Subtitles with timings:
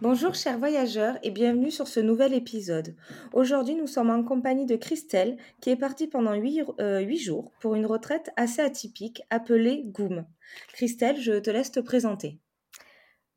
[0.00, 2.94] Bonjour chers voyageurs et bienvenue sur ce nouvel épisode.
[3.32, 7.74] Aujourd'hui nous sommes en compagnie de Christelle qui est partie pendant 8, euh, jours pour
[7.74, 10.24] une retraite assez atypique appelée GOOM.
[10.68, 12.38] Christelle, je te laisse te présenter.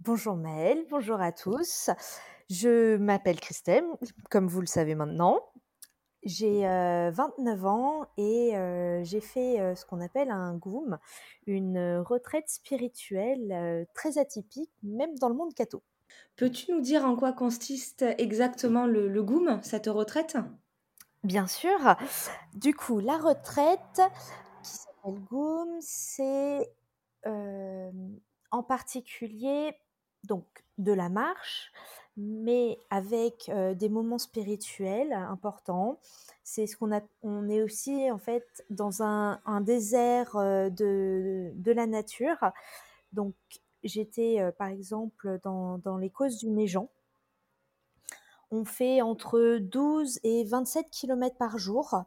[0.01, 1.89] Bonjour Maëlle, bonjour à tous.
[2.47, 3.85] Je m'appelle Christelle,
[4.29, 5.39] comme vous le savez maintenant.
[6.25, 10.99] J'ai 29 euh, ans et euh, j'ai fait ce qu'on appelle un GOOM,
[11.48, 15.81] une retraite spirituelle très atypique, même dans le monde catho.
[16.35, 20.37] Peux-tu nous dire en quoi consiste exactement le, le GOOM, cette retraite?
[21.23, 21.95] Bien sûr.
[22.55, 24.01] Du coup, la retraite
[24.63, 26.71] qui s'appelle GOOM, c'est
[27.27, 27.91] euh,
[28.49, 29.76] en particulier
[30.23, 30.45] donc
[30.77, 31.71] de la marche,
[32.17, 35.99] mais avec euh, des moments spirituels importants.
[36.43, 37.01] C'est ce qu'on a.
[37.21, 42.51] On est aussi en fait dans un, désert euh, de, de, la nature.
[43.13, 43.35] Donc
[43.84, 46.90] J'étais par exemple dans, dans les causes du Méjean.
[48.51, 52.04] On fait entre 12 et 27 km par jour.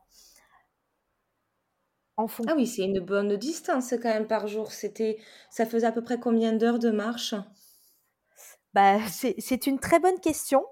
[2.17, 4.73] En Ah oui, c'est une bonne distance quand même par jour.
[4.73, 5.19] C'était,
[5.51, 7.35] ça faisait à peu près combien d'heures de marche?
[8.73, 10.65] Bah, c'est une très bonne question.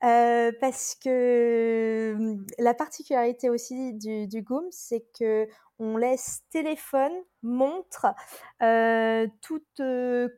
[0.00, 5.48] Parce que mmh, la particularité aussi du, du GOOM, c'est que
[5.78, 8.06] on laisse téléphone, montre,
[9.40, 9.82] toute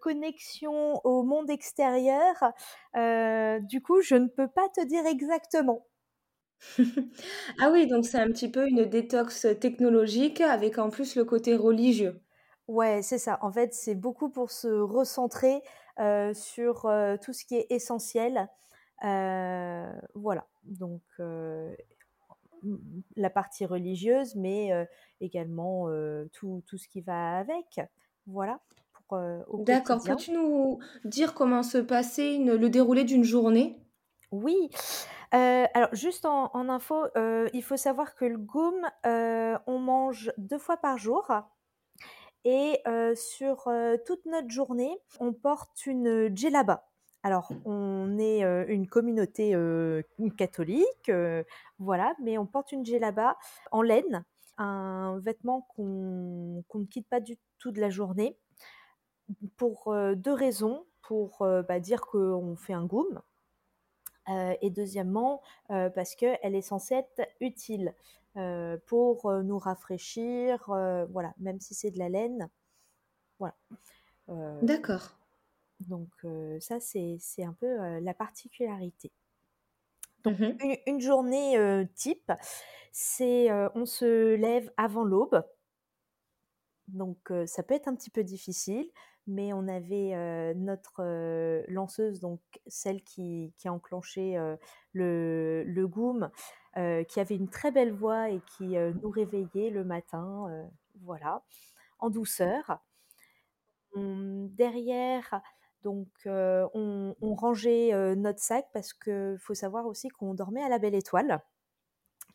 [0.00, 2.52] connexion au monde extérieur.
[2.94, 5.86] du coup, je ne peux pas te dire exactement.
[7.60, 11.56] ah oui, donc c'est un petit peu une détox technologique avec en plus le côté
[11.56, 12.20] religieux.
[12.68, 13.38] Ouais, c'est ça.
[13.42, 15.62] En fait, c'est beaucoup pour se recentrer
[16.34, 16.90] sur
[17.22, 18.48] tout ce qui est essentiel.
[19.02, 20.46] Voilà.
[20.64, 21.02] Donc,
[23.16, 24.70] la partie religieuse, mais
[25.20, 25.88] également
[26.32, 27.80] tout, tout, ce qui va avec.
[28.26, 28.60] Voilà.
[29.50, 30.02] D'accord.
[30.02, 33.78] Peux-tu nous dire comment se passait le déroulé d'une journée?
[34.30, 34.70] Oui.
[35.32, 37.06] alors, juste en, info,
[37.52, 41.30] il faut savoir que le goum, on mange deux fois par jour.
[42.44, 42.82] Et
[43.14, 43.70] sur
[44.06, 46.88] toute notre journée, on porte une djellaba.
[47.22, 49.56] Alors, on est une communauté
[50.36, 51.10] catholique,
[51.78, 53.36] voilà, mais on porte une djellaba
[53.70, 54.24] en laine,
[54.58, 58.38] un vêtement qu'on ne quitte pas du tout de la journée,
[59.56, 60.84] pour deux raisons.
[61.08, 63.20] Pour bah, dire qu'on fait un goum,
[64.28, 67.92] et deuxièmement, parce qu'elle est censée être utile
[68.86, 70.64] pour nous rafraîchir,
[71.10, 72.48] voilà, même si c'est de la laine.
[73.40, 73.54] Voilà.
[74.62, 75.10] D'accord.
[75.88, 76.10] Donc
[76.60, 79.10] ça, c'est un peu la particularité.
[80.24, 80.56] Donc mmh
[80.86, 82.32] une, journée type,
[82.92, 85.44] c'est on se lève avant l'aube.
[86.88, 88.88] Donc ça peut être un petit peu difficile,
[89.26, 91.02] mais on avait notre
[91.68, 94.36] lanceuse, donc celle qui, qui a enclenché
[94.92, 96.30] le, le goom,
[96.74, 100.46] qui avait une très belle voix et qui nous réveillait le matin,
[101.02, 101.42] voilà,
[101.98, 102.78] en douceur.
[103.96, 105.40] derrière,
[105.82, 110.94] donc, on, rangeait notre sac parce qu'il faut savoir aussi qu'on dormait à la belle
[110.94, 111.42] étoile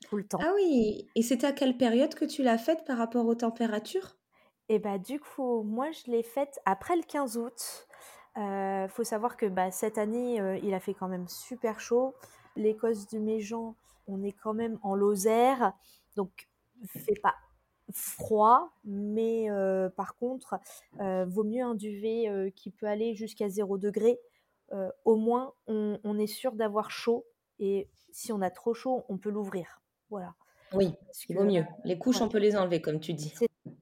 [0.08, 0.40] tout le temps.
[0.42, 4.18] Ah oui, et c'était à quelle période que tu l'as faite par rapport aux températures?
[4.70, 7.88] Et bah du coup, moi je l'ai faite après le 15 août.
[8.36, 12.14] Il faut savoir que bah, cette année, il a fait quand même super chaud.
[12.56, 13.76] L'Écosse du Méjean,
[14.08, 15.74] on est quand même en Lozère,
[16.16, 16.48] donc
[16.86, 17.36] fait pas
[17.92, 19.48] froid, mais
[19.96, 20.60] par contre,
[21.00, 24.20] vaut mieux un duvet qui peut aller jusqu'à 0 degré.
[25.06, 27.26] au moins, on, est sûr d'avoir chaud
[27.60, 29.82] et si on a trop chaud, on peut l'ouvrir.
[30.10, 30.34] Voilà.
[30.74, 30.94] Oui,
[31.30, 31.66] il vaut mieux.
[31.86, 33.34] Les couches, on peut les enlever, comme tu dis.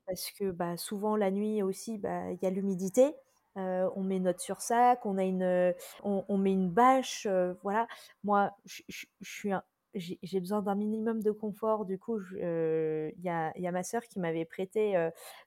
[0.06, 3.16] Parce que bah, souvent, la nuit aussi, bah, il y a l'humidité.
[3.56, 5.74] on met notre sursac, on a une,
[6.04, 7.28] on, met une bâche,
[7.64, 7.88] voilà.
[8.24, 9.64] Moi, je suis un,
[9.96, 11.86] j'ai besoin d'un minimum de confort.
[11.86, 14.96] Du coup, il y, a, ma sœur qui m'avait prêté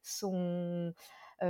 [0.03, 0.93] son,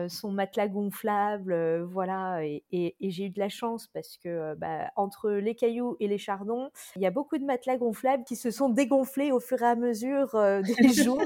[0.09, 5.55] son matelas gonflable, voilà, et, j'ai eu de la chance parce que bah, entre les
[5.55, 9.33] cailloux et les chardons, il y a beaucoup de matelas gonflables qui se sont dégonflés
[9.33, 10.31] au fur et à mesure
[10.63, 11.23] des jours.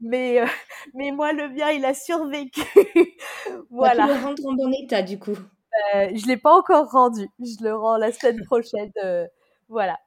[0.00, 0.44] mais,
[0.94, 2.60] mais moi, le bien, il a survécu.
[3.70, 4.06] voilà.
[4.06, 5.36] Tu le rendre en bon état, du coup.
[5.94, 7.28] je l'ai pas encore rendu.
[7.40, 8.92] Je le rends la semaine prochaine.
[9.68, 9.98] voilà.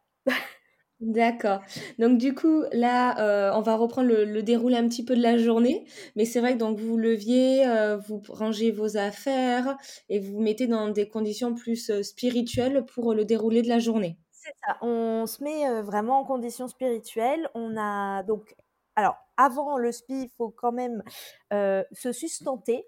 [1.03, 1.59] D'accord.
[1.99, 5.37] Donc du coup, là, heu, on va reprendre le déroulé un petit peu de la
[5.37, 5.85] journée.
[6.15, 9.77] Mais c'est vrai que donc vous leviez, heu, vous rangez vos affaires
[10.09, 13.79] et vous vous mettez dans des conditions plus, heu, spirituelles pour le déroulé de la
[13.79, 14.17] journée?
[14.31, 17.49] C'est ça, on se met, vraiment en condition spirituelle.
[17.53, 18.55] On a donc
[18.95, 21.03] alors avant le spi, il faut quand même,
[21.51, 22.85] se sustenter.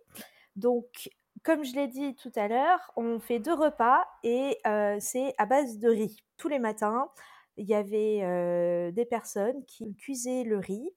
[0.55, 1.09] Donc
[1.43, 4.59] comme je l'ai dit tout à l'heure, on fait 2 repas et
[4.99, 6.17] c'est à base de riz.
[6.37, 7.09] Tous les matins,
[7.57, 10.89] il y avait, des personnes qui cuisaient le riz.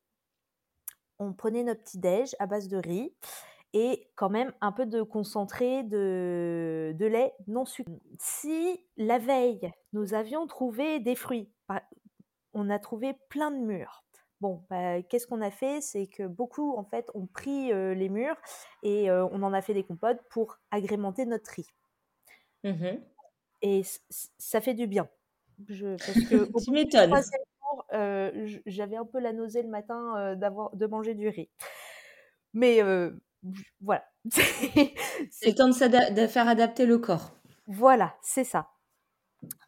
[1.18, 3.12] On prenait notre petit déj à base de riz
[3.74, 7.92] et quand même un peu de concentré de de lait non sucré.
[8.18, 11.82] Si la veille, nous avions trouvé des fruits, par
[12.54, 14.04] on a trouvé plein de mûres.
[14.40, 15.80] Bon, bah, qu'est-ce qu'on a fait?
[15.80, 18.36] C'est que beaucoup, en fait, ont pris, les mûres
[18.82, 21.68] et on en a fait des compotes pour agrémenter notre riz.
[22.64, 22.98] Mmh mh.
[23.62, 23.82] Et
[24.38, 25.08] ça fait du bien.
[25.66, 27.24] Je parce qu'au bout Tu m'étonnes.
[27.24, 31.14] 3e jour, heu, j j'avais un peu la nausée le matin, heu, d'avoir de manger
[31.14, 31.50] du riz.
[32.52, 33.20] Mais heu,
[33.52, 34.04] j voilà,
[35.30, 37.32] c'est le temps de de faire adapter le corps.
[37.66, 38.68] Voilà, c'est ça.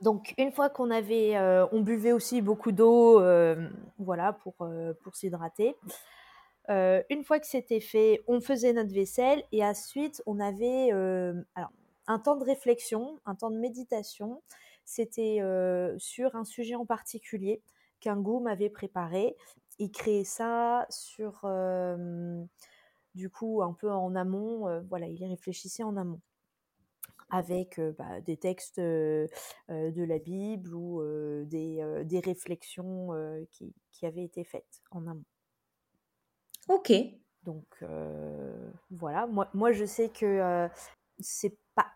[0.00, 1.38] Donc une fois qu'on avait,
[1.72, 3.20] on buvait aussi beaucoup d'eau,
[3.98, 4.54] voilà, pour,
[5.02, 5.76] pour s'hydrater.
[6.68, 10.90] Une fois que c'était fait, on faisait notre vaisselle et ensuite on avait,
[11.54, 11.72] alors
[12.06, 14.42] un temps de réflexion, un temps de méditation.
[14.84, 15.40] C'était,
[15.98, 17.62] sur un sujet en particulier
[18.00, 19.36] qu'un goum avait préparé.
[19.78, 21.48] Il créait ça sur,
[23.14, 26.20] du coup un peu en amont, voilà, il y réfléchissait en amont.
[27.30, 29.28] Avec, bah, des textes, de
[29.68, 31.02] la Bible ou
[31.44, 33.10] des, des réflexions,
[33.50, 35.24] qui qui avaient été faites en amont.
[36.68, 36.92] OK.
[37.44, 37.84] Donc
[38.90, 40.68] voilà, moi moi je sais que,
[41.20, 41.86] c'est pas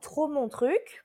[0.00, 1.04] trop mon truc.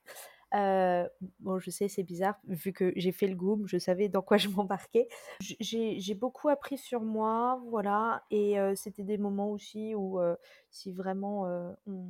[0.53, 1.07] Heu,
[1.39, 4.37] bon je sais c'est bizarre vu que j'ai fait le goum, je savais dans quoi
[4.37, 5.07] je m'embarquais.
[5.39, 10.37] J'ai beaucoup appris sur moi, voilà et heu, c'était des moments aussi où, heu,
[10.71, 11.43] si vraiment,
[11.87, 12.05] on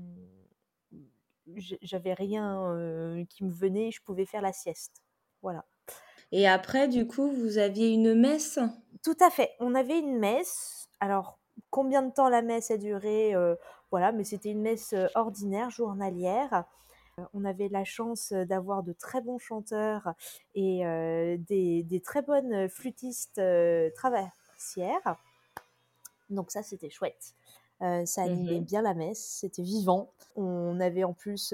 [1.82, 5.04] j'avais rien, qui me venait, je pouvais faire la sieste.
[5.42, 5.66] Voilà.
[6.32, 8.58] Et après du coup, vous aviez une messe?
[9.04, 10.90] Tout à fait, on avait une messe.
[11.00, 11.40] Alors
[11.70, 13.34] combien de temps la messe a duré,
[13.92, 16.66] voilà, mais c'était une messe, ordinaire, journalière.
[17.20, 20.14] Heu, on avait la chance, d'avoir de très bons chanteurs
[20.56, 20.82] et
[21.48, 23.42] des des très bonnes flûtistes,
[23.96, 25.18] traversières.
[26.30, 27.34] Donc ça, c'était chouette.
[27.80, 30.12] Ça Mmh animait bien la messe, c'était vivant.
[30.36, 31.54] On avait en plus,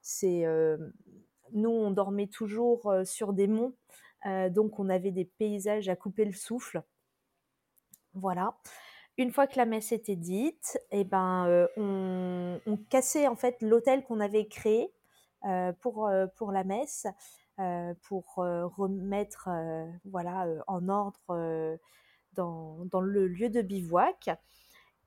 [0.00, 0.44] c'est,
[1.52, 3.74] nous on dormait toujours, sur des monts,
[4.50, 6.82] donc on avait des paysages à couper le souffle.
[8.14, 8.56] Voilà.
[9.20, 14.02] Une fois que la messe était dite et ben, heu, on cassait en fait l'autel
[14.02, 14.94] qu'on avait créé,
[15.44, 17.06] heu, pour, heu, pour la messe,
[18.04, 19.50] pour, remettre,
[20.06, 21.20] voilà, en ordre,
[22.34, 24.30] dans dans le lieu de bivouac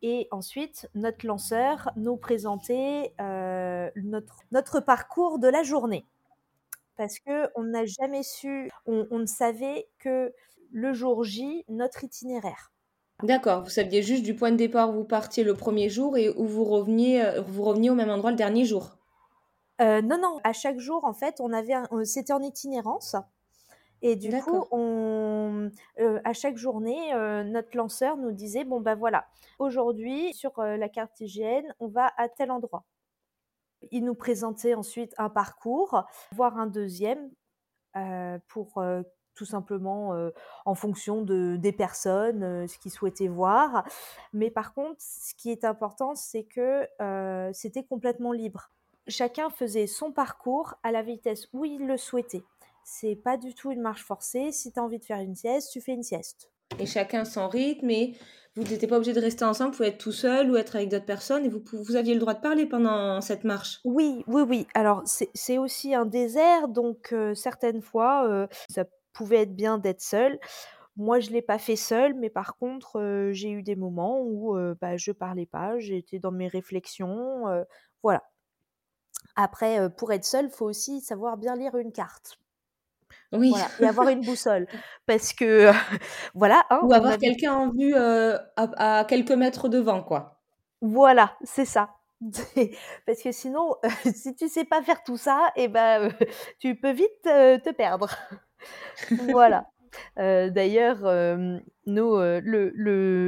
[0.04, 3.13] et ensuite notre lanceur nous présentait,
[3.98, 6.06] notre notre parcours de la journée.
[6.98, 10.33] Parce qu'on n'a jamais su on on ne savait que
[10.71, 12.72] le jour J, notre itinéraire.
[13.23, 16.29] D'accord, vous saviez juste du point de départ où vous partiez le 1er jour et
[16.29, 18.97] où vous reveniez, heu, vous reveniez au même endroit le dernier jour?
[19.79, 23.15] Heu, non, non, à chaque jour en fait, on avait heu, c'était en itinérance
[24.03, 25.71] et du coup on,
[26.25, 27.13] à chaque journée,
[27.45, 29.27] notre lanceur nous disait: «Bon bah voilà,
[29.59, 32.85] aujourd'hui sur, la carte IGN, on va à tel endroit».
[33.92, 36.03] Il nous présentait ensuite un parcours,
[36.33, 37.31] voire un 2e,
[37.97, 38.83] heu, pour,
[39.35, 40.13] tout simplement,
[40.66, 43.85] en fonction de des personnes, ce qu'ils souhaitaient voir.
[44.33, 46.87] Mais par contre, ce qui est important, c'est que,
[47.54, 48.69] c'était complètement libre.
[49.07, 52.44] Chacun faisait son parcours à la vitesse où il le souhaitait.
[52.85, 55.71] C'est pas du tout une marche forcée, si tu as envie de faire une sieste,
[55.71, 56.49] tu fais une sieste.
[56.80, 58.18] Et chacun son rythme et
[58.56, 60.90] vous étiez pas obligés de rester ensemble, vous pouvez être tout seul ou être avec
[60.90, 63.80] d'autres personnes et vous vous aviez le droit de parler pendant cette marche?
[63.83, 64.68] Oui, oui, oui.
[64.73, 70.39] Alors c'est aussi un désert donc certaines fois, ça pouvait être bien d'être seul.
[70.97, 74.97] Moi, je l'ai pas fait seule, mais par contre, j'ai eu des moments où, bah,
[74.97, 77.45] je parlais pas, j'étais dans mes réflexions,
[78.03, 78.23] voilà.
[79.35, 82.39] Après, pour être seul, faut aussi savoir bien lire une carte.
[83.31, 83.51] Oui.
[83.51, 84.67] Voilà et avoir une boussole
[85.05, 85.71] parce que,
[86.35, 90.43] voilà, hein, Ou avoir avait quelqu'un en vue, à à quelques mètres devant, quoi.
[90.81, 91.95] Voilà, c'est ça.
[93.05, 93.75] Parce que sinon,
[94.13, 96.11] si tu sais pas faire tout ça et bah, heu,
[96.59, 98.09] tu peux vite, te perdre.
[99.17, 99.65] Voilà.
[100.17, 100.99] d'ailleurs,
[101.85, 102.71] nous, le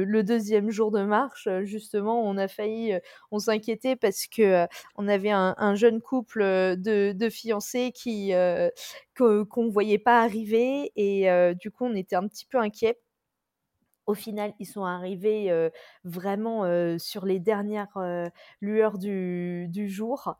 [0.04, 2.94] le deuxième jour de marche, justement, on a failli,
[3.30, 4.66] on s'inquiétait parce que,
[4.96, 8.32] on avait un jeune couple, de de fiancés qui,
[9.16, 12.98] qu'on ne voyait pas arriver et du coup, on était un petit peu inquiets.
[14.06, 15.50] Au final, ils sont arrivés,
[16.04, 16.64] vraiment,
[16.98, 17.98] sur les dernières,
[18.60, 20.34] lueurs du du jour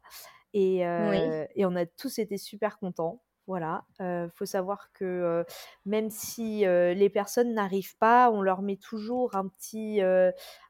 [0.54, 3.22] et et on a tous été super contents.
[3.46, 5.44] Voilà, euh, faut savoir que euh,
[5.84, 10.00] même si euh, les personnes n'arrivent pas, on leur met toujours un petit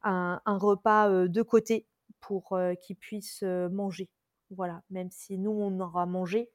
[0.03, 1.87] un, repas de côté
[2.21, 4.11] pour qu'ils puissent manger.
[4.51, 6.51] Voilà, même si nous on aura mangé,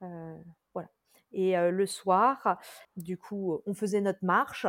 [0.00, 0.88] voilà.
[1.32, 2.58] Et le soir,
[2.96, 4.66] du coup, on faisait notre marche.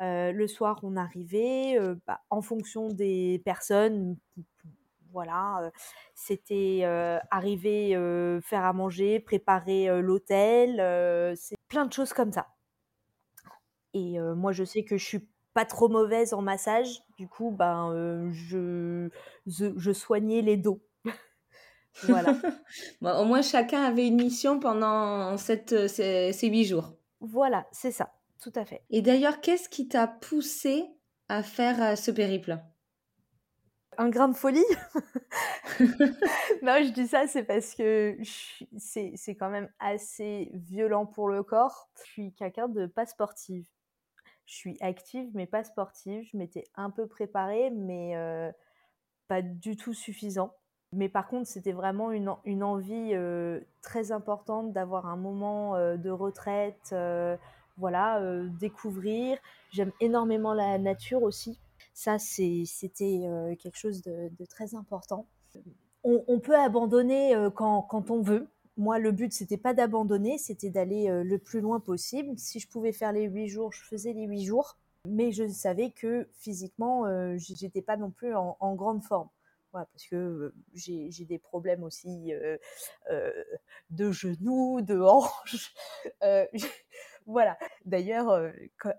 [0.00, 4.16] le soir, on arrivait bah, en fonction des personnes
[5.12, 5.70] voilà,
[6.14, 6.82] c'était
[7.30, 7.90] arriver,
[8.42, 10.76] faire à manger, préparer l'hôtel,
[11.36, 12.48] c'est plein de choses comme ça.
[13.94, 18.30] Et moi, je sais que je suis pas trop mauvaise en massage, du coup, ben,
[18.32, 19.08] je,
[19.46, 20.82] je, soignais les dos.
[22.02, 22.36] voilà.
[23.00, 26.92] au moins, chacun avait une mission pendant cette, ces, ces huit jours.
[27.20, 28.82] Voilà, c'est ça, tout à fait.
[28.90, 30.84] Et d'ailleurs, qu'est-ce qui t'a poussé
[31.28, 32.58] à faire ce périple?
[33.98, 34.64] Un grain de folie.
[35.80, 38.16] non, je dis ça, c'est parce que
[38.76, 41.88] c'est quand même assez violent pour le corps.
[42.04, 43.64] Je suis quelqu'un de pas sportive.
[44.46, 46.26] Je suis active, mais pas sportive.
[46.30, 48.50] Je m'étais un peu préparée, mais euh,
[49.28, 50.52] pas du tout suffisant.
[50.92, 55.96] Mais par contre, c'était vraiment une, une envie euh, très importante d'avoir un moment euh,
[55.96, 56.94] de retraite,
[57.76, 58.22] voilà,
[58.58, 59.38] découvrir.
[59.70, 61.60] J'aime énormément la nature aussi.
[61.96, 63.22] Ça, c'était
[63.58, 65.26] quelque chose de, très important.
[66.04, 68.48] On, peut abandonner quand, on veut.
[68.76, 72.38] Moi, le but, c'était pas d'abandonner, c'était d'aller le plus loin possible.
[72.38, 74.76] Si je pouvais faire les huit jours, je faisais les huit jours.
[75.08, 77.06] Mais je savais que physiquement,
[77.38, 79.30] j'étais pas non plus en, grande forme.
[79.72, 82.30] parce que j'ai des problèmes aussi
[83.88, 85.74] de genoux, de hanches.
[87.26, 87.58] Voilà.
[87.84, 88.50] D'ailleurs, euh,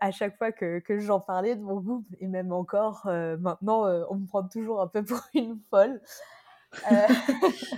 [0.02, 4.04] à chaque fois que, j'en parlais de mon groupe, et même encore euh, maintenant, euh,
[4.10, 6.02] on me prend toujours un peu pour une folle.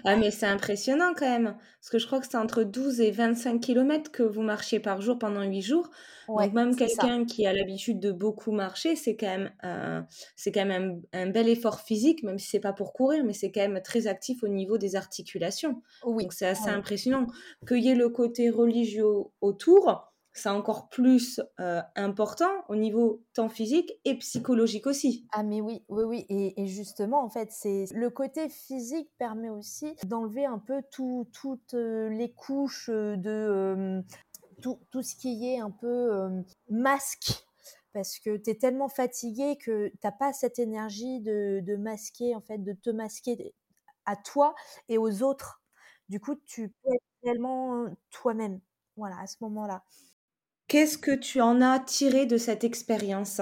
[0.03, 1.56] ah, mais c'est impressionnant quand même.
[1.79, 5.00] Parce que je crois que c'est entre 12 et 25 km que vous marchiez par
[5.00, 5.91] jour pendant 8 jours.
[6.27, 11.01] Donc, même quelqu'un qui a l'habitude de beaucoup marcher, c'est quand même, c'est quand même
[11.13, 14.08] un, bel effort physique, même si c'est pas pour courir, mais c'est quand même très
[14.08, 15.82] actif au niveau des articulations.
[16.03, 16.24] Oui.
[16.24, 17.27] Donc, c'est assez impressionnant.
[17.68, 19.06] Qu'il y ait le côté religieux
[19.39, 25.27] autour, c'est encore plus euh, important au niveau tant physique et psychologique aussi.
[25.31, 26.25] Ah mais oui, oui, oui.
[26.29, 32.09] Et, justement, en fait, c'est le côté physique permet aussi d'enlever un peu toutes euh,
[32.09, 34.03] les couches de
[34.62, 36.29] tout, tout, ce qui est un peu
[36.69, 37.45] masque.
[37.93, 42.41] Parce que tu es tellement fatigué que t'as pas cette énergie de, de masquer, en
[42.41, 43.53] fait, de te masquer
[44.05, 44.53] à toi
[44.89, 45.62] et aux autres.
[46.07, 48.59] Du coup, tu peux être réellement toi-même.
[48.95, 49.83] Voilà, à ce moment-là.
[50.69, 53.41] Qu'est-ce que tu en as tiré de cette expérience?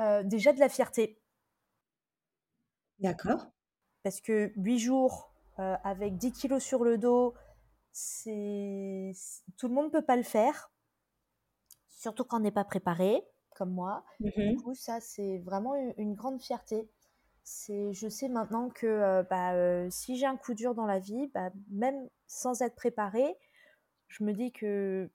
[0.00, 1.22] Euh, Déjà de la fierté.
[2.98, 3.46] D'accord.
[4.02, 7.34] Parce que 8 jours euh, avec 10 kilos sur le dos,
[7.92, 9.12] c'est
[9.58, 10.72] tout le monde ne peut pas le faire.
[11.86, 13.22] Surtout quand on n'est pas préparé,
[13.54, 14.04] comme moi.
[14.18, 16.90] Du mmh coup, ça, c'est vraiment une, grande fierté.
[17.44, 21.28] C'est, je sais maintenant que euh, bah, si j'ai un coup dur dans la vie,
[21.28, 23.36] bah, même sans être préparé,
[24.12, 25.08] je me dis que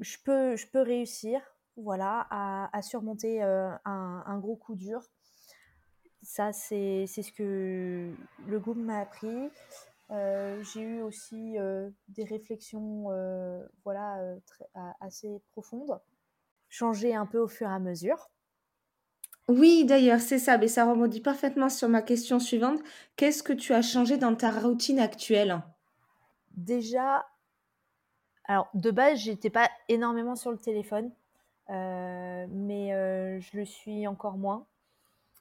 [0.00, 1.40] je peux, je peux réussir
[1.76, 5.00] voilà, à, surmonter euh, un, gros coup dur.
[6.22, 8.12] Ça, c'est ce que
[8.46, 9.50] le groupe m'a appris.
[10.10, 13.04] Euh, j'ai eu aussi euh, des réflexions
[13.84, 14.36] voilà,
[15.00, 15.98] assez profondes,
[16.68, 18.30] changer un peu au fur et à mesure.
[19.48, 22.80] Oui, d'ailleurs, c'est ça, mais ça rebondit parfaitement sur ma question suivante.
[23.16, 25.62] Qu'est-ce que tu as changé dans ta routine actuelle?
[26.56, 27.24] Déjà,
[28.50, 31.12] alors, de base, j'étais pas énormément sur le téléphone,
[31.68, 34.66] euh, mais euh, je le suis encore moins.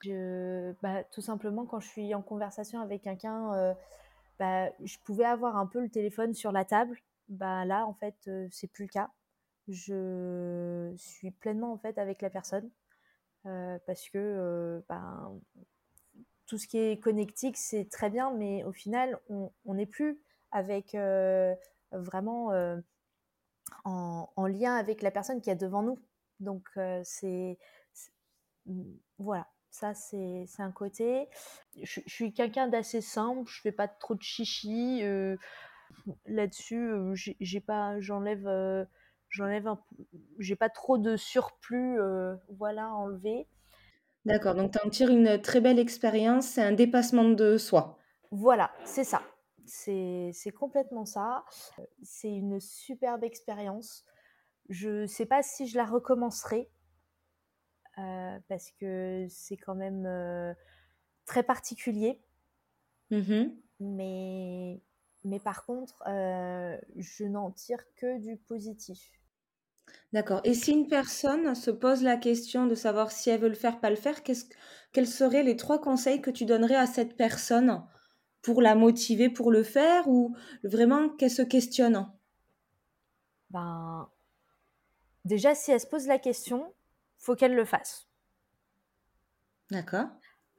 [0.06, 3.74] Bah, tout simplement, quand je suis en conversation avec quelqu'un, euh,
[4.38, 7.00] bah, je pouvais avoir un peu le téléphone sur la table.
[7.30, 9.10] Bah, là, en fait, c'est plus le cas.
[9.68, 12.70] Je suis pleinement en fait avec la personne
[13.44, 15.32] parce que bah,
[16.46, 20.20] tout ce qui est connectique, c'est très bien, mais au final, on n'est plus
[20.52, 20.96] avec
[21.92, 22.52] vraiment
[23.86, 26.00] en, lien avec la personne qui est devant nous.
[26.40, 27.58] Donc, euh, c'est.
[29.18, 31.28] Voilà, ça, c'est un côté.
[31.82, 35.04] Je, suis quelqu'un d'assez simple, je fais pas trop de chichi.
[35.04, 35.38] Euh,
[36.26, 38.88] là-dessus, euh, j'ai pas, j'enlève
[39.30, 39.80] j'enlève un
[40.40, 41.98] j'ai pas trop de surplus,
[42.50, 43.48] voilà, à enlever.
[44.26, 47.98] D'accord, donc tu en tires une très belle expérience, c'est un dépassement de soi.
[48.32, 49.24] Voilà, c'est ça.
[49.70, 51.46] C'est complètement ça.
[52.04, 54.04] C'est une superbe expérience.
[54.70, 56.72] Je sais pas si je la recommencerai,
[58.48, 60.08] parce que c'est quand même,
[61.26, 62.22] très particulier.
[63.12, 64.82] Mmh mais
[65.26, 69.12] mais par contre, je n'en tire que du positif.
[70.14, 73.56] D'accord et si une personne se pose la question de savoir si elle veut le
[73.56, 74.46] faire, pas le faire, qu'est-ce
[74.92, 77.84] quels seraient les 3 conseils que tu donnerais à cette personne?
[78.42, 82.08] Pour la motiver pour le faire ou vraiment qu'elle se questionne?
[83.50, 84.08] Ben,
[85.26, 86.74] déjà si elle se pose la question,
[87.18, 88.08] faut qu'elle le fasse.
[89.72, 90.08] D'accord.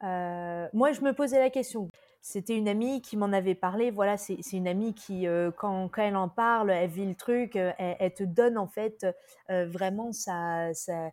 [0.03, 1.91] moi je me posais la question.
[2.23, 3.91] C'était une amie qui m'en avait parlé.
[3.91, 7.57] Voilà, c'est une amie qui, euh, quand, quand, elle en parle, elle vit le truc,
[7.57, 9.07] euh, elle, te donne en fait
[9.51, 11.11] euh, vraiment sa, sa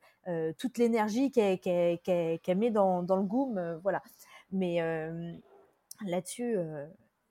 [0.57, 3.79] toute l'énergie qu'elle met dans, dans, le goum.
[3.81, 4.03] voilà.
[4.51, 4.81] Mais
[6.05, 6.57] là-dessus,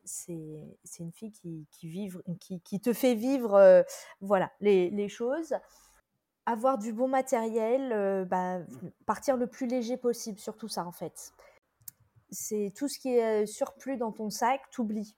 [0.05, 3.85] c'est une fille qui, qui, vivre, qui, qui, te fait vivre
[4.21, 5.55] voilà, les, les, choses.
[6.47, 8.61] Avoir du bon matériel, bah,
[9.05, 11.33] partir le plus léger possible, surtout ça en fait
[12.31, 15.17] c'est tout ce qui est surplus dans ton sac, t'oublies.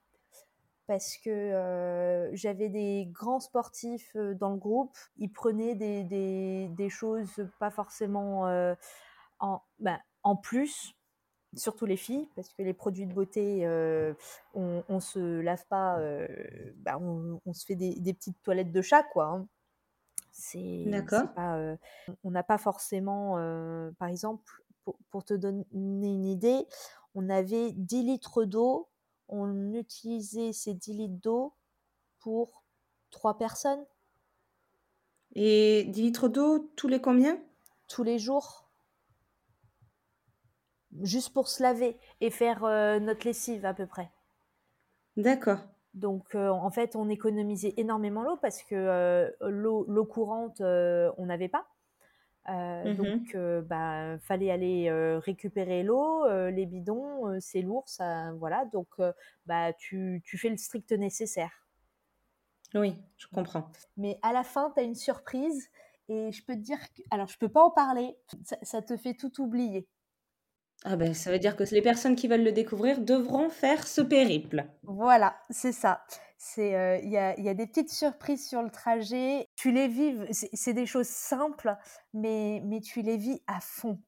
[0.87, 7.47] Parce que j'avais des grands sportifs dans le groupe, ils prenaient des, des, des choses
[7.59, 8.47] pas forcément
[9.39, 10.95] en, ben, en plus,
[11.55, 13.67] surtout les filles, parce que les produits de beauté,
[14.53, 15.97] on, on se lave pas,
[16.77, 19.25] ben, on, on, se fait des, des, petites toilettes de chat, quoi.
[19.25, 19.47] Hein.
[20.31, 20.85] C'est
[21.35, 21.75] pas,
[22.23, 23.33] on n'a pas forcément,
[23.97, 24.43] par exemple,
[24.83, 26.65] pour, pour, te donner une idée,
[27.15, 28.87] on avait 10 litres d'eau,
[29.27, 31.53] on utilisait ces 10 litres d'eau
[32.19, 32.63] pour
[33.11, 33.85] 3 personnes.
[35.35, 37.39] Et 10 litres d'eau tous les combien?
[37.87, 38.68] Tous les jours.
[41.01, 44.09] Juste pour se laver et faire euh, notre lessive à peu près.
[45.17, 45.59] D'accord.
[45.93, 51.49] Donc euh, en fait, on économisait énormément l'eau parce que euh, l'eau courante, on n'avait
[51.49, 51.67] pas.
[52.47, 58.65] Mmh donc, euh, bah, fallait aller récupérer l'eau, les bidons, c'est lourd, ça, voilà.
[58.65, 58.87] Donc,
[59.45, 61.51] bah, tu, tu, fais le strict nécessaire.
[62.73, 63.69] Oui, je comprends.
[63.97, 65.69] Mais à la fin, tu as une surprise
[66.07, 68.97] et je peux te dire que, alors je peux pas en parler, ça, ça te
[68.97, 69.87] fait tout oublier.
[70.85, 74.01] Ah ben, ça veut dire que les personnes qui veulent le découvrir devront faire ce
[74.01, 74.65] périple.
[74.83, 76.03] Voilà, c'est ça.
[76.37, 79.45] C'est euh, il y, a, y, a, des petites surprises sur le trajet.
[79.57, 80.15] Tu les vis,
[80.53, 81.75] c'est des choses simples,
[82.13, 83.99] mais, mais tu les vis à fond.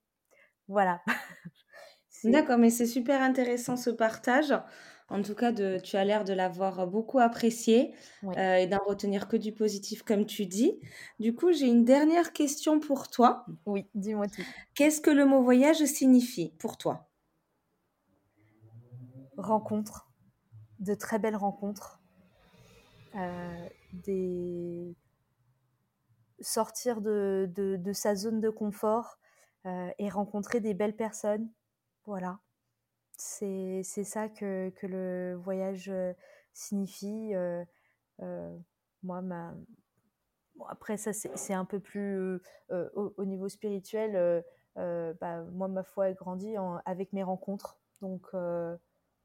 [0.69, 1.01] Voilà.
[2.23, 4.53] D'accord, mais c'est super intéressant ce partage.
[5.11, 7.93] En tout cas, de, tu as l'air de l'avoir beaucoup apprécié
[8.23, 10.79] euh, et d'en retenir que du positif, comme tu dis.
[11.19, 13.45] Du coup, j'ai une dernière question pour toi.
[13.65, 14.41] Oui, dis-moi tout.
[14.73, 17.09] Qu'est-ce que le mot voyage signifie pour toi?
[19.35, 20.09] Rencontre,
[20.79, 21.99] de très belles rencontres,
[23.15, 24.95] euh, des
[26.39, 29.19] sortir de, de, sa zone de confort
[29.65, 31.49] euh, et rencontrer des belles personnes.
[32.05, 32.39] Voilà.
[33.23, 36.13] C'est ça que, que, le voyage euh,
[36.53, 37.35] signifie.
[37.35, 37.63] Euh,
[38.21, 38.57] euh,
[39.03, 39.53] moi, ma...
[40.69, 44.43] après, ça, c'est un peu plus au, au, niveau spirituel.
[44.75, 46.55] Bah, moi, ma foi a grandi
[46.85, 47.79] avec mes rencontres.
[48.01, 48.27] Donc,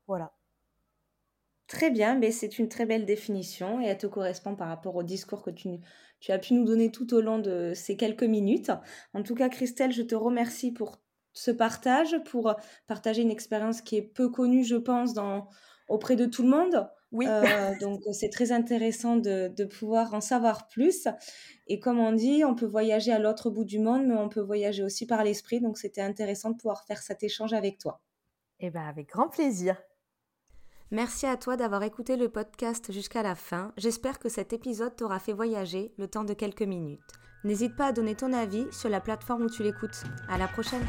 [0.06, 0.32] voilà.
[1.66, 5.02] Très bien, mais c'est une très belle définition et elle te correspond par rapport au
[5.02, 5.80] discours que tu,
[6.20, 8.70] tu, as pu nous donner tout au long de ces quelques minutes.
[9.14, 11.00] En tout cas, Christelle, je te remercie pour
[11.36, 12.54] ce partage, pour
[12.86, 15.48] partager une expérience qui est peu connue, je pense, dans,
[15.88, 16.88] auprès de tout le monde.
[17.12, 17.26] Oui.
[17.28, 21.08] Euh, donc c'est très intéressant de, de, pouvoir en savoir plus.
[21.66, 24.40] Et comme on dit, on peut voyager à l'autre bout du monde, mais on peut
[24.40, 25.60] voyager aussi par l'esprit.
[25.60, 28.00] Donc c'était intéressant de pouvoir faire cet échange avec toi.
[28.60, 29.76] Eh bien, avec grand plaisir.
[30.90, 33.72] Merci à toi d'avoir écouté le podcast jusqu'à la fin.
[33.76, 37.02] J'espère que cet épisode t'aura fait voyager le temps de quelques minutes.
[37.46, 40.02] N'hésite pas à donner ton avis sur la plateforme où tu l'écoutes.
[40.28, 40.82] À la prochaine!